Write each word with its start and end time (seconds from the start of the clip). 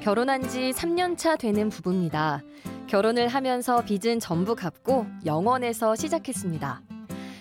결혼한 0.00 0.48
지 0.48 0.70
3년 0.70 1.18
차 1.18 1.36
되는 1.36 1.68
부부입니다. 1.68 2.42
결혼을 2.86 3.28
하면서 3.28 3.84
빚은 3.84 4.18
전부 4.18 4.54
갚고 4.54 5.06
영원에서 5.26 5.94
시작했습니다. 5.94 6.80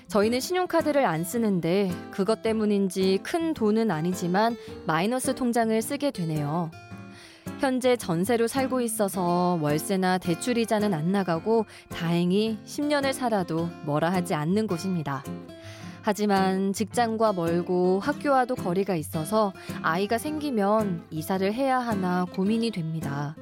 저희는 0.08 0.42
신용카드를 0.42 1.06
안 1.06 1.24
쓰는데 1.24 1.90
그것 2.12 2.42
때문인지 2.42 3.20
큰 3.24 3.54
돈은 3.54 3.92
아니지만 3.92 4.58
마이너스 4.86 5.34
통장을 5.36 5.82
쓰게 5.82 6.12
되네요. 6.12 6.70
현재 7.60 7.96
전세로 7.96 8.48
살고 8.48 8.82
있어서 8.82 9.58
월세나 9.62 10.18
대출 10.18 10.58
이자는 10.58 10.94
안 10.94 11.14
나가고 11.14 11.66
다행히 11.88 12.58
10년을 12.66 13.14
살아도 13.14 13.70
뭐라 13.86 14.12
하지 14.12 14.34
않는 14.34 14.68
곳입니다. 14.68 15.24
하지만 16.02 16.74
직장과 16.74 17.34
멀고 17.34 18.00
학교와도 18.00 18.56
거리가 18.56 18.96
있어서 18.96 19.54
아이가 19.82 20.18
생기면 20.18 21.04
이사를 21.12 21.54
해야 21.54 21.80
하나 21.80 22.26
고민이 22.26 22.72
됩니다. 22.72 23.36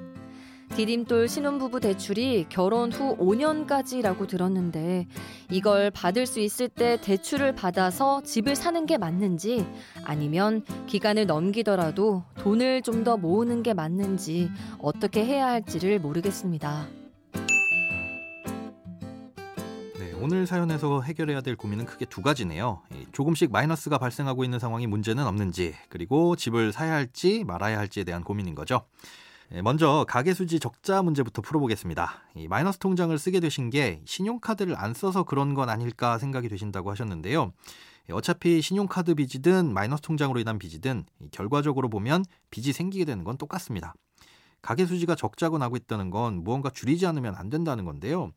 디딤돌 0.75 1.30
신혼부부 1.30 1.80
대출이 1.80 2.47
결혼 2.49 2.91
후 2.91 3.16
5년까지라고 3.17 4.27
들었는데 4.27 5.08
이걸 5.49 5.89
받을 5.91 6.25
수 6.25 6.41
있을 6.41 6.67
때 6.67 6.99
대출을 7.02 7.55
받아서 7.55 8.22
집을 8.23 8.55
사는 8.55 8.86
게 8.86 8.97
맞는지 8.97 9.66
아니면 10.03 10.64
기간을 10.88 11.25
넘기더라도 11.25 12.23
돈을 12.39 12.81
좀 12.81 13.03
더 13.03 13.16
모으는 13.16 13.64
게 13.64 13.73
맞는지 13.73 14.49
어떻게 14.80 15.23
해야 15.23 15.47
할지를 15.47 15.99
모르겠습니다. 15.99 16.88
오늘 20.20 20.48
사연에서 20.48 21.02
해결해야 21.02 21.42
될 21.42 21.56
고민은 21.56 21.86
크게 21.86 22.06
두 22.06 22.22
가지네요. 22.22 22.82
조금씩 23.12 23.52
마이너스가 23.52 23.98
발생하고 23.98 24.44
있는 24.44 24.60
상황이 24.60 24.88
문제는 24.88 25.26
없는지, 25.26 25.76
그리고 25.90 26.36
집을 26.36 26.73
사야 26.73 26.94
할지 26.94 27.44
말아야 27.44 27.78
할지에 27.78 28.04
대한 28.04 28.23
고민인 28.23 28.56
거죠. 28.56 28.82
예, 29.54 29.62
먼저 29.62 30.06
가계수지 30.10 30.60
적자 30.60 31.02
문제부터 31.02 31.42
풀어보겠습니다. 31.42 32.12
이 32.36 32.48
마이너스 32.48 32.80
통장을 32.80 33.18
쓰게 33.18 33.40
되신 33.40 33.70
게 33.70 34.02
신용카드를 34.06 34.76
안 34.78 34.94
써서 34.94 35.23
그런 35.23 35.54
건 35.54 35.70
아닐까 35.70 36.18
생각이 36.18 36.50
되신다고 36.50 36.92
하셨는데요. 36.92 37.54
예, 38.10 38.14
어차피 38.14 38.62
신용카드 38.62 39.16
빚이든 39.16 39.73
마이너스 39.73 40.02
통장으로 40.02 40.40
인한 40.40 40.60
빚이든 40.60 41.06
결과적으로 41.32 41.90
보면 41.90 42.26
빚이 42.50 42.73
생기게 42.73 43.06
되는 43.06 43.23
건 43.23 43.38
똑같습니다. 43.38 43.94
가계수지가 44.62 45.16
적자고 45.16 45.58
나고 45.58 45.78
있다는 45.78 46.10
건 46.10 46.44
무언가 46.44 46.70
줄이지 46.70 47.06
않으면 47.06 47.36
안 47.36 47.50
된다는 47.50 47.86
건데요. 47.86 48.32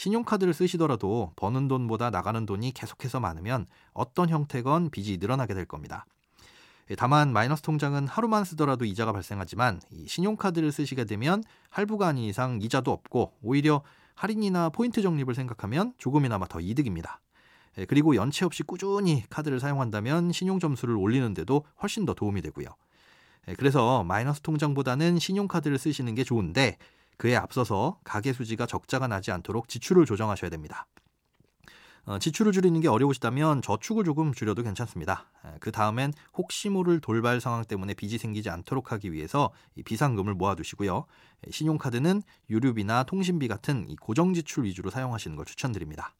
신용카드를 0.00 0.54
쓰시더라도 0.54 1.32
버는 1.36 1.68
돈보다 1.68 2.08
나가는 2.08 2.46
돈이 2.46 2.72
계속해서 2.72 3.20
많으면 3.20 3.66
어떤 3.92 4.30
형태건 4.30 4.88
빚이 4.88 5.18
늘어나게 5.18 5.52
될 5.52 5.66
겁니다. 5.66 6.06
예, 6.90 6.94
다만 6.94 7.34
마이너스 7.34 7.60
통장은 7.60 8.08
하루만 8.08 8.44
쓰더라도 8.44 8.86
이자가 8.86 9.12
발생하지만 9.12 9.82
신용카드를 10.06 10.72
쓰시게 10.72 11.04
되면 11.04 11.44
할부가 11.68 12.08
아닌 12.08 12.24
이상 12.24 12.60
이자도 12.62 12.90
없고 12.90 13.34
오히려 13.42 13.82
할인이나 14.14 14.70
포인트 14.70 15.02
적립을 15.02 15.34
생각하면 15.34 15.92
조금이나마 15.98 16.46
더 16.48 16.60
이득입니다. 16.60 17.20
예, 17.76 17.84
그리고 17.84 18.16
연체 18.16 18.46
없이 18.46 18.62
꾸준히 18.62 19.24
카드를 19.28 19.60
사용한다면 19.60 20.32
신용 20.32 20.60
점수를 20.60 20.96
올리는데도 20.96 21.66
훨씬 21.82 22.06
더 22.06 22.14
도움이 22.14 22.40
되고요. 22.40 22.68
예, 23.48 23.54
그래서 23.54 24.02
마이너스 24.04 24.40
통장보다는 24.40 25.18
신용카드를 25.18 25.76
쓰시는 25.76 26.14
게 26.14 26.24
좋은데 26.24 26.78
그에 27.20 27.36
앞서서 27.36 27.98
가계 28.02 28.32
수지가 28.32 28.64
적자가 28.64 29.06
나지 29.06 29.30
않도록 29.30 29.68
지출을 29.68 30.06
조정하셔야 30.06 30.48
됩니다. 30.48 30.86
어, 32.06 32.18
지출을 32.18 32.52
줄이는 32.52 32.80
게 32.80 32.88
어려우시다면 32.88 33.60
저축을 33.60 34.04
조금 34.04 34.32
줄여도 34.32 34.62
괜찮습니다. 34.62 35.30
그 35.60 35.70
다음엔 35.70 36.14
혹시 36.32 36.70
모를 36.70 36.98
돌발 36.98 37.42
상황 37.42 37.62
때문에 37.66 37.92
빚이 37.92 38.16
생기지 38.16 38.48
않도록 38.48 38.90
하기 38.92 39.12
위해서 39.12 39.52
비상금을 39.84 40.32
모아두시고요. 40.32 41.04
신용카드는 41.50 42.22
유류비나 42.48 43.02
통신비 43.02 43.48
같은 43.48 43.94
고정 43.96 44.32
지출 44.32 44.64
위주로 44.64 44.88
사용하시는 44.88 45.36
걸 45.36 45.44
추천드립니다. 45.44 46.14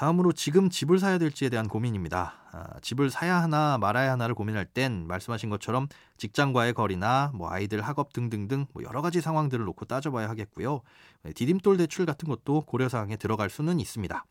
다음으로 0.00 0.32
지금 0.32 0.70
집을 0.70 0.98
사야 0.98 1.18
될지에 1.18 1.50
대한 1.50 1.68
고민입니다. 1.68 2.32
아, 2.52 2.80
집을 2.80 3.10
사야 3.10 3.42
하나 3.42 3.76
말아야 3.76 4.12
하나를 4.12 4.34
고민할 4.34 4.64
땐 4.64 5.06
말씀하신 5.06 5.50
것처럼 5.50 5.88
직장과의 6.16 6.72
거리나 6.72 7.32
뭐 7.34 7.50
아이들 7.50 7.82
학업 7.82 8.14
등등등 8.14 8.64
뭐 8.72 8.82
여러 8.82 9.02
가지 9.02 9.20
상황들을 9.20 9.62
놓고 9.62 9.84
따져봐야 9.84 10.30
하겠고요. 10.30 10.80
디딤돌 11.34 11.76
대출 11.76 12.06
같은 12.06 12.30
것도 12.30 12.62
고려 12.62 12.88
사항에 12.88 13.16
들어갈 13.16 13.50
수는 13.50 13.78
있습니다. 13.78 14.24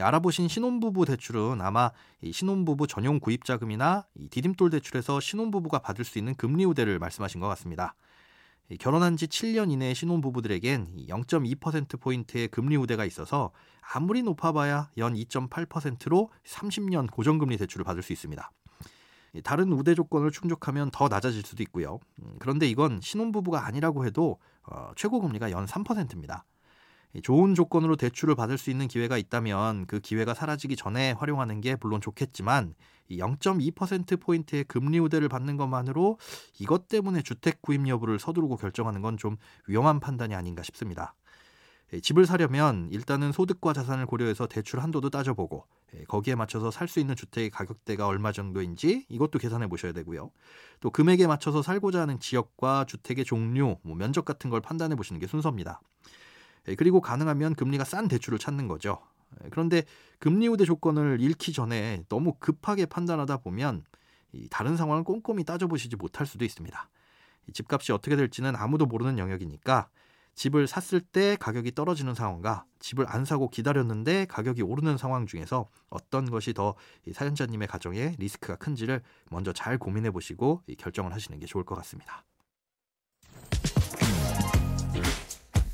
알아보신 0.00 0.48
신혼부부 0.48 1.04
대출은 1.04 1.60
아마 1.60 1.90
신혼부부 2.24 2.86
전용 2.86 3.20
구입자금이나 3.20 4.06
디딤돌 4.30 4.70
대출에서 4.70 5.20
신혼부부가 5.20 5.80
받을 5.80 6.06
수 6.06 6.16
있는 6.16 6.34
금리 6.34 6.64
우대를 6.64 6.98
말씀하신 6.98 7.42
것 7.42 7.48
같습니다. 7.48 7.94
결혼한 8.76 9.16
지 9.16 9.26
7년 9.26 9.72
이내의 9.72 9.94
신혼부부들에겐 9.94 11.06
0.2%포인트의 11.08 12.48
금리 12.48 12.76
우대가 12.76 13.06
있어서 13.06 13.50
아무리 13.80 14.22
높아봐야 14.22 14.90
연 14.98 15.14
2.8%로 15.14 16.30
30년 16.44 17.10
고정금리 17.10 17.56
대출을 17.56 17.84
받을 17.84 18.02
수 18.02 18.12
있습니다. 18.12 18.50
다른 19.42 19.72
우대 19.72 19.94
조건을 19.94 20.30
충족하면 20.30 20.90
더 20.90 21.08
낮아질 21.08 21.42
수도 21.42 21.62
있고요. 21.62 21.98
음, 22.22 22.36
그런데 22.38 22.68
이건 22.68 23.00
신혼부부가 23.00 23.66
아니라고 23.66 24.04
해도 24.04 24.38
어, 24.64 24.90
최고 24.96 25.20
금리가 25.20 25.50
연 25.50 25.64
3%입니다. 25.64 26.44
좋은 27.22 27.54
조건으로 27.54 27.96
대출을 27.96 28.34
받을 28.34 28.58
수 28.58 28.70
있는 28.70 28.86
기회가 28.88 29.16
있다면 29.18 29.86
그 29.86 30.00
기회가 30.00 30.34
사라지기 30.34 30.76
전에 30.76 31.12
활용하는 31.12 31.60
게 31.60 31.76
물론 31.80 32.00
좋겠지만 32.00 32.74
0.2%포인트의 33.10 34.64
금리 34.64 34.98
우대를 34.98 35.28
받는 35.28 35.56
것만으로 35.56 36.18
이것 36.58 36.88
때문에 36.88 37.22
주택 37.22 37.62
구입 37.62 37.88
여부를 37.88 38.18
서두르고 38.18 38.56
결정하는 38.56 39.00
건 39.02 39.16
좀 39.16 39.36
위험한 39.66 40.00
판단이 40.00 40.34
아닌가 40.34 40.62
싶습니다. 40.62 41.14
집을 42.02 42.26
사려면 42.26 42.88
일단은 42.92 43.32
소득과 43.32 43.72
자산을 43.72 44.04
고려해서 44.04 44.46
대출 44.46 44.80
한도도 44.80 45.08
따져보고 45.08 45.64
거기에 46.08 46.34
맞춰서 46.34 46.70
살 46.70 46.86
수 46.86 47.00
있는 47.00 47.16
주택의 47.16 47.48
가격대가 47.50 48.06
얼마 48.06 48.30
정도인지 48.30 49.06
이것도 49.08 49.38
계산해 49.38 49.68
보셔야 49.68 49.92
되고요. 49.92 50.30
또 50.80 50.90
금액에 50.90 51.26
맞춰서 51.26 51.62
살고자 51.62 52.02
하는 52.02 52.20
지역과 52.20 52.84
주택의 52.84 53.24
종류, 53.24 53.78
뭐 53.82 53.96
면적 53.96 54.26
같은 54.26 54.50
걸 54.50 54.60
판단해 54.60 54.96
보시는 54.96 55.18
게 55.18 55.26
순서입니다. 55.26 55.80
예, 56.68 56.74
그리고 56.74 57.00
가능하면 57.00 57.54
금리가 57.54 57.84
싼 57.84 58.08
대출을 58.08 58.38
찾는 58.38 58.68
거죠. 58.68 58.98
예, 59.42 59.48
그런데 59.50 59.82
금리 60.18 60.48
우대 60.48 60.64
조건을 60.64 61.18
잃기 61.20 61.52
전에 61.52 62.04
너무 62.08 62.34
급하게 62.38 62.86
판단하다 62.86 63.38
보면 63.38 63.84
다른 64.50 64.76
상황을 64.76 65.04
꼼꼼히 65.04 65.44
따져보시지 65.44 65.96
못할 65.96 66.26
수도 66.26 66.44
있습니다. 66.44 66.90
집값이 67.52 67.92
어떻게 67.92 68.14
될지는 68.14 68.54
아무도 68.56 68.84
모르는 68.84 69.18
영역이니까 69.18 69.88
집을 70.34 70.68
샀을 70.68 71.00
때 71.00 71.36
가격이 71.40 71.74
떨어지는 71.74 72.14
상황과 72.14 72.64
집을 72.78 73.06
안 73.08 73.24
사고 73.24 73.48
기다렸는데 73.48 74.26
가격이 74.26 74.62
오르는 74.62 74.96
상황 74.96 75.26
중에서 75.26 75.68
어떤 75.88 76.30
것이 76.30 76.52
더 76.52 76.76
사연자님의 77.12 77.66
가정에 77.66 78.14
리스크가 78.18 78.56
큰지를 78.56 79.02
먼저 79.30 79.52
잘 79.52 79.78
고민해 79.78 80.10
보시고 80.12 80.62
결정을 80.78 81.12
하시는 81.12 81.40
게 81.40 81.46
좋을 81.46 81.64
것 81.64 81.74
같습니다. 81.76 82.24